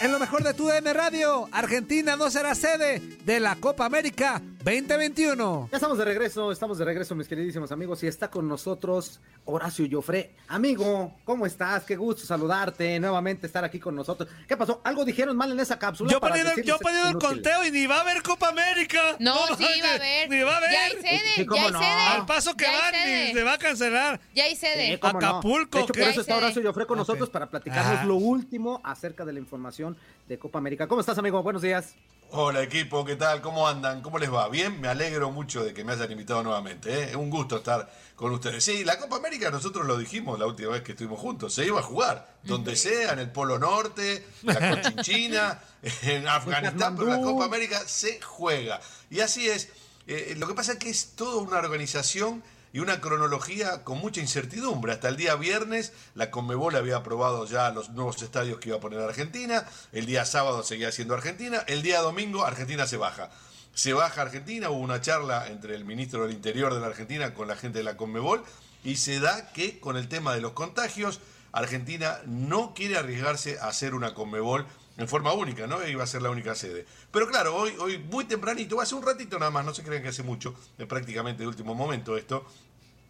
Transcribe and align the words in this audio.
en 0.00 0.12
lo 0.12 0.18
mejor 0.18 0.42
de 0.42 0.54
tu 0.54 0.66
DN 0.66 0.92
Radio. 0.92 1.48
Argentina 1.52 2.16
no 2.16 2.30
será 2.30 2.54
sede 2.54 3.00
de 3.24 3.40
la 3.40 3.56
Copa 3.56 3.84
América 3.84 4.42
2021. 4.66 5.68
Ya 5.70 5.76
estamos 5.76 5.96
de 5.96 6.04
regreso, 6.04 6.50
estamos 6.50 6.76
de 6.78 6.84
regreso, 6.84 7.14
mis 7.14 7.28
queridísimos 7.28 7.70
amigos, 7.70 8.02
y 8.02 8.08
está 8.08 8.28
con 8.28 8.48
nosotros 8.48 9.20
Horacio 9.44 9.86
Joffre. 9.88 10.34
Amigo, 10.48 11.14
¿cómo 11.24 11.46
estás? 11.46 11.84
Qué 11.84 11.94
gusto 11.94 12.26
saludarte, 12.26 12.98
nuevamente 12.98 13.46
estar 13.46 13.62
aquí 13.62 13.78
con 13.78 13.94
nosotros. 13.94 14.28
¿Qué 14.48 14.56
pasó? 14.56 14.80
¿Algo 14.82 15.04
dijeron 15.04 15.36
mal 15.36 15.52
en 15.52 15.60
esa 15.60 15.78
cápsula? 15.78 16.10
Yo 16.10 16.18
yo 16.64 16.78
poniendo 16.80 17.10
el 17.10 17.16
conteo 17.18 17.64
y 17.64 17.70
ni 17.70 17.86
va 17.86 17.98
a 17.98 18.00
haber 18.00 18.24
Copa 18.24 18.48
América. 18.48 19.14
No, 19.20 19.36
sí 19.56 19.62
va 19.84 19.88
a 19.88 19.94
haber. 19.94 20.30
Ni 20.30 20.40
va 20.40 20.54
a 20.54 20.56
haber. 20.56 20.72
Ya 20.72 20.84
hay 20.84 20.92
sede, 20.94 21.46
ya 21.54 21.62
hay 21.62 21.70
no? 21.70 21.78
sede. 21.78 22.06
Al 22.08 22.26
paso 22.26 22.56
que 22.56 22.64
Ya 22.64 22.72
van, 22.72 22.94
ni 23.06 23.34
se 23.34 23.44
va 23.44 23.52
a 23.52 23.58
cancelar. 23.58 24.20
Ya 24.34 24.44
hay 24.46 24.56
sede. 24.56 24.94
Sí, 24.94 24.98
cómo 24.98 25.20
no. 25.20 25.26
Acapulco, 25.28 25.78
De 25.78 25.84
hecho, 25.84 25.92
por 25.92 26.02
eso 26.02 26.20
está. 26.22 26.36
Horacio 26.38 26.60
Joffre 26.64 26.86
con 26.86 26.98
nosotros 26.98 27.30
para 27.30 27.48
platicarnos 27.48 28.00
Ah. 28.00 28.04
lo 28.04 28.16
último 28.16 28.80
acerca 28.82 29.24
de 29.24 29.32
la 29.32 29.38
información 29.38 29.96
de 30.26 30.40
Copa 30.40 30.58
América. 30.58 30.88
¿Cómo 30.88 31.00
estás, 31.00 31.16
amigo? 31.18 31.40
Buenos 31.44 31.62
días. 31.62 31.94
Hola 32.30 32.60
equipo, 32.60 33.04
¿qué 33.04 33.14
tal? 33.14 33.40
¿Cómo 33.40 33.68
andan? 33.68 34.02
¿Cómo 34.02 34.18
les 34.18 34.32
va? 34.32 34.48
Bien, 34.48 34.80
me 34.80 34.88
alegro 34.88 35.30
mucho 35.30 35.64
de 35.64 35.72
que 35.72 35.84
me 35.84 35.92
hayan 35.92 36.10
invitado 36.10 36.42
nuevamente. 36.42 36.92
¿eh? 36.92 37.04
Es 37.10 37.14
un 37.16 37.30
gusto 37.30 37.58
estar 37.58 37.88
con 38.16 38.32
ustedes. 38.32 38.64
Sí, 38.64 38.84
la 38.84 38.98
Copa 38.98 39.16
América 39.16 39.48
nosotros 39.50 39.86
lo 39.86 39.96
dijimos 39.96 40.36
la 40.36 40.46
última 40.46 40.70
vez 40.70 40.82
que 40.82 40.92
estuvimos 40.92 41.20
juntos, 41.20 41.54
se 41.54 41.64
iba 41.64 41.78
a 41.78 41.84
jugar, 41.84 42.36
donde 42.42 42.74
sea, 42.74 43.12
en 43.12 43.20
el 43.20 43.30
Polo 43.30 43.60
Norte, 43.60 44.26
la 44.42 44.82
Cochinchina, 44.82 45.62
en 46.02 46.26
Afganistán, 46.26 46.96
pero 46.96 47.10
la. 47.10 47.20
Copa 47.20 47.44
América 47.44 47.80
se 47.86 48.20
juega. 48.20 48.80
Y 49.08 49.20
así 49.20 49.48
es. 49.48 49.68
Eh, 50.08 50.34
lo 50.36 50.48
que 50.48 50.54
pasa 50.54 50.72
es 50.72 50.78
que 50.78 50.90
es 50.90 51.12
toda 51.14 51.40
una 51.40 51.58
organización 51.58 52.42
y 52.76 52.80
una 52.80 53.00
cronología 53.00 53.84
con 53.84 53.96
mucha 53.96 54.20
incertidumbre. 54.20 54.92
Hasta 54.92 55.08
el 55.08 55.16
día 55.16 55.34
viernes 55.36 55.94
la 56.14 56.30
Conmebol 56.30 56.76
había 56.76 56.96
aprobado 56.96 57.46
ya 57.46 57.70
los 57.70 57.88
nuevos 57.88 58.20
estadios 58.20 58.60
que 58.60 58.68
iba 58.68 58.76
a 58.76 58.80
poner 58.80 59.00
Argentina, 59.00 59.64
el 59.92 60.04
día 60.04 60.26
sábado 60.26 60.62
seguía 60.62 60.92
siendo 60.92 61.14
Argentina, 61.14 61.64
el 61.68 61.80
día 61.80 62.02
domingo 62.02 62.44
Argentina 62.44 62.86
se 62.86 62.98
baja. 62.98 63.30
Se 63.72 63.94
baja 63.94 64.20
Argentina, 64.20 64.68
hubo 64.68 64.80
una 64.80 65.00
charla 65.00 65.48
entre 65.48 65.74
el 65.74 65.86
ministro 65.86 66.24
del 66.24 66.32
Interior 66.32 66.74
de 66.74 66.80
la 66.80 66.88
Argentina 66.88 67.32
con 67.32 67.48
la 67.48 67.56
gente 67.56 67.78
de 67.78 67.84
la 67.84 67.96
Conmebol 67.96 68.44
y 68.84 68.96
se 68.96 69.20
da 69.20 69.54
que 69.54 69.80
con 69.80 69.96
el 69.96 70.08
tema 70.08 70.34
de 70.34 70.42
los 70.42 70.52
contagios, 70.52 71.20
Argentina 71.52 72.20
no 72.26 72.74
quiere 72.74 72.98
arriesgarse 72.98 73.58
a 73.58 73.68
hacer 73.68 73.94
una 73.94 74.12
Conmebol 74.12 74.66
en 74.98 75.08
forma 75.08 75.32
única, 75.32 75.66
¿no? 75.66 75.86
Iba 75.86 76.04
a 76.04 76.06
ser 76.06 76.22
la 76.22 76.30
única 76.30 76.54
sede. 76.54 76.86
Pero 77.10 77.28
claro, 77.28 77.54
hoy, 77.54 77.72
hoy 77.78 77.98
muy 77.98 78.24
tempranito, 78.24 78.80
hace 78.80 78.94
un 78.94 79.02
ratito 79.02 79.38
nada 79.38 79.50
más, 79.50 79.64
no 79.64 79.74
se 79.74 79.82
crean 79.82 80.02
que 80.02 80.08
hace 80.08 80.22
mucho, 80.22 80.54
es 80.78 80.86
prácticamente 80.86 81.42
de 81.42 81.48
último 81.48 81.74
momento 81.74 82.16
esto, 82.16 82.46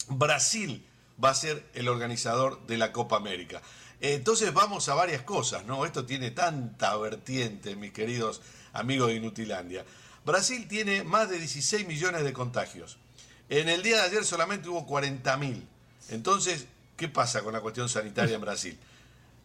Brasil 0.09 0.85
va 1.23 1.31
a 1.31 1.35
ser 1.35 1.65
el 1.75 1.89
organizador 1.89 2.67
de 2.67 2.77
la 2.77 2.93
Copa 2.93 3.17
América. 3.17 3.63
Entonces 4.01 4.53
vamos 4.53 4.89
a 4.89 4.95
varias 4.95 5.23
cosas, 5.23 5.65
¿no? 5.65 5.87
Esto 5.87 6.05
tiene 6.05 6.31
tanta 6.31 6.97
vertiente, 6.97 7.77
mis 7.77 7.93
queridos 7.93 8.43
amigos 8.73 9.09
de 9.09 9.17
Inutilandia. 9.17 9.85
Brasil 10.25 10.67
tiene 10.69 11.03
más 11.05 11.31
de 11.31 11.39
16 11.39 11.87
millones 11.87 12.25
de 12.25 12.33
contagios. 12.33 12.99
En 13.49 13.69
el 13.69 13.83
día 13.83 13.97
de 13.97 14.03
ayer 14.03 14.25
solamente 14.25 14.69
hubo 14.69 14.87
40 14.87 15.37
mil. 15.39 15.67
Entonces, 16.11 16.67
¿qué 16.97 17.09
pasa 17.09 17.43
con 17.43 17.53
la 17.53 17.61
cuestión 17.61 17.89
sanitaria 17.89 18.35
en 18.35 18.41
Brasil? 18.41 18.79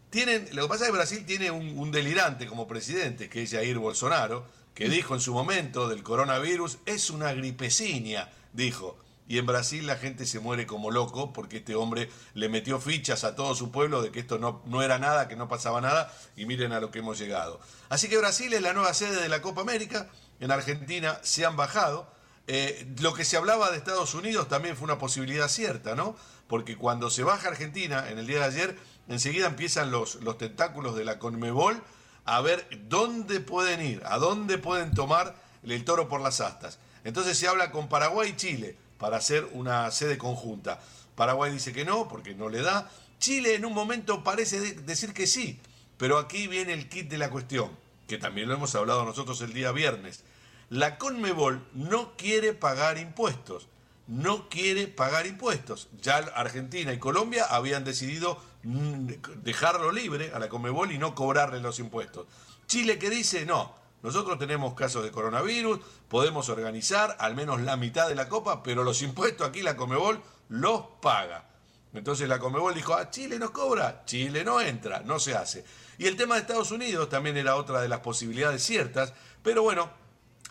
Tienen, 0.10 0.50
lo 0.54 0.64
que 0.64 0.70
pasa 0.70 0.84
es 0.84 0.90
que 0.90 0.98
Brasil 0.98 1.26
tiene 1.26 1.52
un, 1.52 1.78
un 1.78 1.92
delirante 1.92 2.46
como 2.46 2.68
presidente, 2.68 3.30
que 3.30 3.44
es 3.44 3.52
Jair 3.52 3.78
Bolsonaro, 3.78 4.46
que 4.74 4.90
dijo 4.90 5.16
en 5.16 5.22
su 5.22 5.34
momento 5.34 5.88
del 5.88 6.04
coronavirus, 6.04 6.80
es 6.86 7.10
una 7.10 7.32
gripecinia, 7.34 8.30
dijo. 8.52 8.98
Y 9.32 9.38
en 9.38 9.46
Brasil 9.46 9.88
la 9.88 9.96
gente 9.96 10.26
se 10.26 10.42
muere 10.42 10.68
como 10.68 10.92
loco 10.92 11.32
porque 11.32 11.60
este 11.60 11.74
hombre 11.74 12.10
le 12.34 12.50
metió 12.50 12.82
fichas 12.82 13.24
a 13.24 13.34
todo 13.34 13.56
su 13.56 13.72
pueblo 13.72 14.02
de 14.02 14.12
que 14.12 14.20
esto 14.20 14.40
no, 14.40 14.62
no 14.66 14.82
era 14.82 15.00
nada, 15.00 15.30
que 15.30 15.38
no 15.38 15.48
pasaba 15.48 15.80
nada, 15.80 16.12
y 16.36 16.46
miren 16.46 16.74
a 16.74 16.82
lo 16.82 16.92
que 16.92 17.00
hemos 17.00 17.18
llegado. 17.18 17.62
Así 17.88 18.10
que 18.10 18.18
Brasil 18.18 18.52
es 18.52 18.62
la 18.62 18.74
nueva 18.74 18.94
sede 18.94 19.22
de 19.22 19.30
la 19.30 19.42
Copa 19.42 19.62
América, 19.62 20.10
en 20.42 20.52
Argentina 20.52 21.18
se 21.24 21.46
han 21.46 21.56
bajado, 21.56 22.14
eh, 22.48 22.86
lo 23.00 23.14
que 23.14 23.24
se 23.24 23.38
hablaba 23.38 23.72
de 23.72 23.78
Estados 23.78 24.16
Unidos 24.16 24.50
también 24.50 24.76
fue 24.76 24.84
una 24.84 24.98
posibilidad 24.98 25.48
cierta, 25.48 25.96
¿no? 25.96 26.18
Porque 26.50 26.76
cuando 26.76 27.10
se 27.10 27.24
baja 27.24 27.48
Argentina 27.48 28.10
en 28.10 28.20
el 28.20 28.28
día 28.28 28.40
de 28.40 28.46
ayer, 28.48 28.80
enseguida 29.08 29.48
empiezan 29.48 29.92
los, 29.92 30.16
los 30.16 30.38
tentáculos 30.38 30.94
de 30.98 31.06
la 31.06 31.20
Conmebol 31.20 31.82
a 32.26 32.42
ver 32.42 32.68
dónde 32.90 33.40
pueden 33.40 33.82
ir, 33.82 34.02
a 34.04 34.18
dónde 34.18 34.58
pueden 34.58 34.94
tomar 34.94 35.38
el 35.64 35.86
toro 35.86 36.10
por 36.10 36.20
las 36.20 36.42
astas. 36.42 36.80
Entonces 37.06 37.38
se 37.38 37.48
habla 37.48 37.72
con 37.72 37.88
Paraguay 37.88 38.32
y 38.32 38.36
Chile 38.36 38.78
para 39.02 39.18
hacer 39.18 39.50
una 39.52 39.90
sede 39.92 40.18
conjunta. 40.18 40.80
Paraguay 41.16 41.52
dice 41.52 41.74
que 41.74 41.84
no, 41.84 42.08
porque 42.08 42.36
no 42.36 42.48
le 42.48 42.62
da. 42.62 42.90
Chile 43.20 43.56
en 43.56 43.66
un 43.66 43.74
momento 43.74 44.24
parece 44.24 44.60
de- 44.62 44.74
decir 44.74 45.14
que 45.14 45.26
sí, 45.28 45.60
pero 45.98 46.18
aquí 46.20 46.48
viene 46.48 46.72
el 46.74 46.88
kit 46.88 47.10
de 47.10 47.18
la 47.18 47.30
cuestión, 47.32 47.72
que 48.08 48.18
también 48.20 48.48
lo 48.48 48.54
hemos 48.54 48.74
hablado 48.76 49.04
nosotros 49.04 49.42
el 49.42 49.54
día 49.54 49.72
viernes. 49.72 50.24
La 50.70 50.98
Conmebol 50.98 51.66
no 51.74 52.16
quiere 52.16 52.54
pagar 52.54 52.98
impuestos, 53.00 53.68
no 54.08 54.48
quiere 54.50 54.88
pagar 54.88 55.26
impuestos. 55.26 55.90
Ya 56.02 56.18
Argentina 56.18 56.94
y 56.94 57.00
Colombia 57.00 57.46
habían 57.50 57.84
decidido 57.84 58.40
mm, 58.64 59.08
dejarlo 59.44 59.92
libre 59.92 60.32
a 60.34 60.40
la 60.40 60.48
Conmebol 60.48 60.92
y 60.92 60.98
no 61.00 61.16
cobrarle 61.16 61.60
los 61.60 61.80
impuestos. 61.80 62.28
Chile 62.68 63.00
que 63.00 63.10
dice, 63.10 63.46
no, 63.46 63.76
nosotros 64.04 64.40
tenemos 64.40 64.74
casos 64.74 65.04
de 65.04 65.12
coronavirus, 65.12 65.80
podemos 66.08 66.50
organizar 66.50 67.16
al 67.20 67.36
menos 67.36 67.62
la 67.62 67.78
mitad 67.78 68.08
de 68.08 68.16
la 68.16 68.28
copa, 68.28 68.64
pero 68.64 68.84
los 68.84 69.02
impuestos 69.02 69.48
aquí 69.48 69.62
la 69.62 69.76
Conmebol 69.76 70.22
los 70.50 70.84
paga. 71.02 71.50
Entonces 71.94 72.28
la 72.28 72.40
Conmebol 72.40 72.74
dijo, 72.74 72.94
ah, 72.94 73.10
Chile 73.12 73.38
nos 73.38 73.52
cobra, 73.52 74.04
Chile 74.06 74.44
no 74.44 74.62
entra, 74.62 75.02
no 75.02 75.20
se 75.20 75.36
hace. 75.36 75.66
Y 75.98 76.08
el 76.08 76.16
tema 76.16 76.36
de 76.36 76.42
Estados 76.42 76.72
Unidos 76.72 77.10
también 77.10 77.38
era 77.38 77.56
otra 77.56 77.82
de 77.82 77.90
las 77.90 78.00
posibilidades 78.00 78.64
ciertas, 78.64 79.14
pero 79.44 79.62
bueno, 79.62 79.92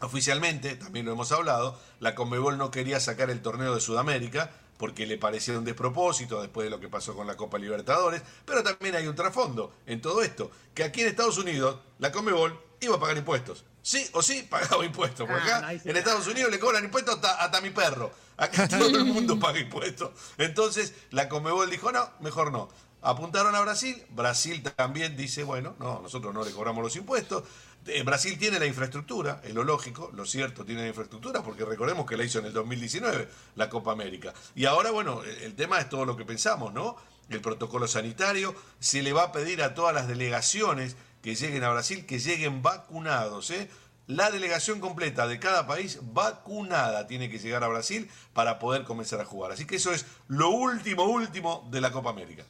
oficialmente, 0.01 0.77
también 0.77 1.07
lo 1.07 1.13
hemos 1.13 1.33
hablado, 1.33 1.79
la 1.99 2.15
Conmebol 2.15 2.59
no 2.59 2.71
quería 2.71 3.01
sacar 3.01 3.31
el 3.31 3.43
torneo 3.43 3.75
de 3.75 3.81
Sudamérica 3.81 4.51
porque 4.77 5.07
le 5.07 5.19
parecía 5.19 5.59
un 5.59 5.65
despropósito 5.65 6.41
después 6.41 6.65
de 6.65 6.71
lo 6.71 6.81
que 6.81 6.89
pasó 6.89 7.15
con 7.15 7.27
la 7.27 7.37
Copa 7.37 7.59
Libertadores, 7.59 8.23
pero 8.47 8.63
también 8.63 8.95
hay 8.95 9.07
un 9.07 9.15
trasfondo 9.15 9.75
en 9.87 10.01
todo 10.01 10.23
esto, 10.23 10.51
que 10.73 10.85
aquí 10.85 11.03
en 11.03 11.09
Estados 11.09 11.37
Unidos 11.37 11.81
la 11.99 12.13
Conmebol 12.13 12.59
iba 12.81 12.97
a 12.97 13.01
pagar 13.01 13.17
impuestos. 13.17 13.65
Sí 13.83 14.07
o 14.13 14.23
sí 14.23 14.47
pagaba 14.49 14.85
impuestos, 14.85 15.29
porque 15.29 15.51
Ah, 15.51 15.59
acá 15.69 15.73
en 15.73 15.97
Estados 15.97 16.27
Unidos 16.27 16.51
le 16.51 16.59
cobran 16.59 16.85
impuestos 16.85 17.17
hasta, 17.17 17.43
hasta 17.43 17.61
mi 17.61 17.71
perro. 17.71 18.13
Acá 18.37 18.69
todo 18.69 18.97
el 18.99 19.05
mundo 19.05 19.39
paga 19.39 19.59
impuestos. 19.59 20.11
Entonces 20.39 20.95
la 21.11 21.29
Conmebol 21.29 21.71
dijo, 21.71 21.93
no, 21.93 22.11
mejor 22.21 22.53
no. 22.53 22.69
Apuntaron 23.03 23.55
a 23.55 23.61
Brasil, 23.61 24.03
Brasil 24.11 24.63
también 24.77 25.17
dice, 25.17 25.43
bueno, 25.43 25.75
no, 25.79 26.01
nosotros 26.03 26.35
no 26.35 26.45
le 26.45 26.51
cobramos 26.51 26.83
los 26.83 26.97
impuestos. 26.97 27.45
Eh, 27.87 28.03
Brasil 28.03 28.39
tiene 28.39 28.59
la 28.59 28.67
infraestructura, 28.67 29.41
es 29.43 29.55
lo 29.55 29.65
lógico, 29.65 30.11
lo 30.15 30.27
cierto, 30.27 30.67
tiene 30.67 30.83
la 30.83 30.89
infraestructura, 30.89 31.43
porque 31.43 31.65
recordemos 31.65 32.05
que 32.05 32.19
la 32.19 32.25
hizo 32.25 32.39
en 32.39 32.45
el 32.47 32.53
2019, 32.53 33.27
la 33.57 33.71
Copa 33.71 33.93
América. 33.93 34.35
Y 34.55 34.67
ahora, 34.67 34.91
bueno, 34.91 35.23
el, 35.25 35.31
el 35.45 35.55
tema 35.55 35.79
es 35.79 35.89
todo 35.89 36.05
lo 36.05 36.15
que 36.15 36.27
pensamos, 36.27 36.75
¿no? 36.75 36.97
El 37.31 37.41
protocolo 37.41 37.89
sanitario, 37.89 38.55
se 38.81 39.03
le 39.03 39.15
va 39.15 39.23
a 39.25 39.33
pedir 39.33 39.63
a 39.63 39.73
todas 39.73 39.95
las 39.95 40.07
delegaciones 40.07 40.97
que 41.23 41.35
lleguen 41.35 41.65
a 41.65 41.71
Brasil 41.71 42.07
que 42.07 42.19
lleguen 42.19 42.63
vacunados, 42.63 43.51
¿eh? 43.51 43.69
La 44.07 44.31
delegación 44.31 44.81
completa 44.81 45.29
de 45.29 45.39
cada 45.39 45.67
país 45.69 46.01
vacunada 46.03 47.07
tiene 47.07 47.31
que 47.31 47.39
llegar 47.39 47.63
a 47.63 47.69
Brasil 47.69 48.11
para 48.33 48.59
poder 48.59 48.83
comenzar 48.85 49.21
a 49.21 49.25
jugar. 49.25 49.53
Así 49.53 49.67
que 49.67 49.77
eso 49.77 49.93
es 49.93 50.05
lo 50.27 50.51
último, 50.51 51.05
último 51.05 51.69
de 51.71 51.81
la 51.81 51.93
Copa 51.93 52.11
América. 52.11 52.45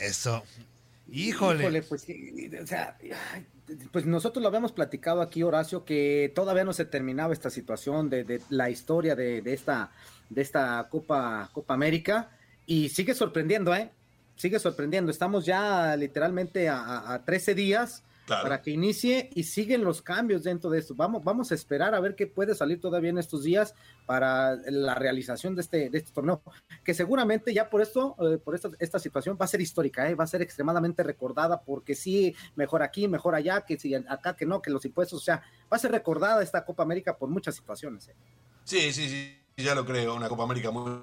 Eso. 0.00 0.42
Híjole. 1.10 1.82
pues, 1.82 2.04
o 2.62 2.66
sea, 2.66 2.96
ay, 3.32 3.46
pues 3.92 4.06
nosotros 4.06 4.42
lo 4.42 4.48
habíamos 4.48 4.72
platicado 4.72 5.22
aquí, 5.22 5.42
Horacio, 5.42 5.84
que 5.84 6.32
todavía 6.34 6.64
no 6.64 6.72
se 6.72 6.84
terminaba 6.84 7.32
esta 7.32 7.50
situación 7.50 8.10
de, 8.10 8.24
de 8.24 8.40
la 8.48 8.70
historia 8.70 9.14
de, 9.14 9.40
de 9.40 9.54
esta, 9.54 9.92
de 10.30 10.42
esta 10.42 10.88
Copa, 10.90 11.48
Copa 11.52 11.74
América 11.74 12.30
y 12.66 12.88
sigue 12.88 13.14
sorprendiendo, 13.14 13.74
¿eh? 13.74 13.90
Sigue 14.36 14.58
sorprendiendo. 14.58 15.12
Estamos 15.12 15.46
ya 15.46 15.94
literalmente 15.96 16.68
a, 16.68 16.80
a- 16.80 17.14
a 17.14 17.24
13 17.24 17.54
días 17.54 18.02
Claro. 18.26 18.44
para 18.44 18.62
que 18.62 18.70
inicie 18.70 19.28
y 19.34 19.44
siguen 19.44 19.84
los 19.84 20.00
cambios 20.00 20.44
dentro 20.44 20.70
de 20.70 20.78
esto. 20.78 20.94
Vamos, 20.94 21.22
vamos 21.22 21.52
a 21.52 21.54
esperar 21.54 21.94
a 21.94 22.00
ver 22.00 22.14
qué 22.14 22.26
puede 22.26 22.54
salir 22.54 22.80
todavía 22.80 23.10
en 23.10 23.18
estos 23.18 23.42
días 23.42 23.74
para 24.06 24.56
la 24.56 24.94
realización 24.94 25.54
de 25.54 25.60
este, 25.60 25.90
de 25.90 25.98
este 25.98 26.10
torneo, 26.10 26.42
que 26.82 26.94
seguramente 26.94 27.52
ya 27.52 27.68
por 27.68 27.82
esto, 27.82 28.16
eh, 28.20 28.38
por 28.38 28.54
esta, 28.54 28.70
esta 28.78 28.98
situación 28.98 29.36
va 29.38 29.44
a 29.44 29.48
ser 29.48 29.60
histórica, 29.60 30.08
¿eh? 30.08 30.14
va 30.14 30.24
a 30.24 30.28
ser 30.28 30.40
extremadamente 30.40 31.02
recordada, 31.02 31.60
porque 31.60 31.94
sí, 31.94 32.34
mejor 32.56 32.82
aquí, 32.82 33.08
mejor 33.08 33.34
allá, 33.34 33.60
que 33.60 33.78
si 33.78 33.94
acá 33.94 34.34
que 34.34 34.46
no, 34.46 34.62
que 34.62 34.70
los 34.70 34.84
impuestos, 34.86 35.20
o 35.20 35.24
sea, 35.24 35.42
va 35.70 35.76
a 35.76 35.78
ser 35.78 35.92
recordada 35.92 36.42
esta 36.42 36.64
Copa 36.64 36.82
América 36.82 37.18
por 37.18 37.28
muchas 37.28 37.54
situaciones. 37.54 38.08
¿eh? 38.08 38.14
Sí, 38.64 38.92
sí, 38.92 39.08
sí, 39.08 39.43
ya 39.56 39.74
lo 39.74 39.84
creo. 39.84 40.14
Una 40.14 40.28
Copa 40.28 40.44
América 40.44 40.70
muy 40.70 41.00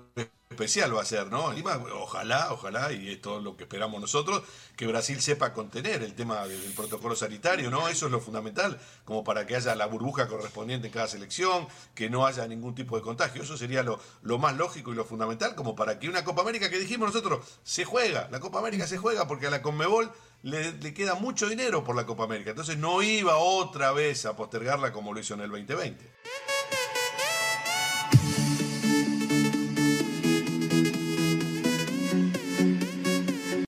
especial 0.51 0.95
va 0.95 1.01
a 1.01 1.05
ser, 1.05 1.31
¿no? 1.31 1.51
Lima, 1.53 1.81
ojalá, 1.93 2.51
ojalá, 2.51 2.91
y 2.91 3.09
es 3.09 3.21
todo 3.21 3.39
lo 3.39 3.55
que 3.55 3.63
esperamos 3.63 4.01
nosotros, 4.01 4.43
que 4.75 4.85
Brasil 4.85 5.21
sepa 5.21 5.53
contener 5.53 6.03
el 6.03 6.13
tema 6.13 6.45
del, 6.45 6.61
del 6.61 6.73
protocolo 6.73 7.15
sanitario, 7.15 7.69
¿no? 7.69 7.87
Eso 7.87 8.07
es 8.07 8.11
lo 8.11 8.19
fundamental, 8.19 8.79
como 9.05 9.23
para 9.23 9.45
que 9.45 9.55
haya 9.55 9.73
la 9.75 9.85
burbuja 9.85 10.27
correspondiente 10.27 10.87
en 10.87 10.93
cada 10.93 11.07
selección, 11.07 11.67
que 11.95 12.09
no 12.09 12.25
haya 12.25 12.45
ningún 12.47 12.75
tipo 12.75 12.97
de 12.97 13.01
contagio. 13.01 13.43
Eso 13.43 13.57
sería 13.57 13.81
lo, 13.81 13.99
lo 14.21 14.37
más 14.37 14.57
lógico 14.57 14.91
y 14.91 14.95
lo 14.95 15.05
fundamental, 15.05 15.55
como 15.55 15.75
para 15.75 15.99
que 15.99 16.09
una 16.09 16.23
Copa 16.23 16.41
América 16.41 16.69
que 16.69 16.79
dijimos 16.79 17.07
nosotros 17.07 17.45
se 17.63 17.85
juega, 17.85 18.27
la 18.29 18.39
Copa 18.39 18.59
América 18.59 18.87
se 18.87 18.97
juega 18.97 19.27
porque 19.27 19.47
a 19.47 19.51
la 19.51 19.61
Conmebol 19.61 20.11
le, 20.43 20.73
le, 20.73 20.93
queda 20.93 21.15
mucho 21.15 21.47
dinero 21.47 21.83
por 21.83 21.95
la 21.95 22.05
Copa 22.05 22.25
América. 22.25 22.49
Entonces 22.49 22.77
no 22.77 23.01
iba 23.01 23.37
otra 23.37 23.93
vez 23.93 24.25
a 24.25 24.35
postergarla 24.35 24.91
como 24.91 25.13
lo 25.13 25.19
hizo 25.19 25.35
en 25.35 25.41
el 25.41 25.49
2020. 25.49 26.11